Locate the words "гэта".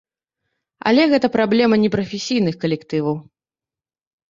1.11-1.27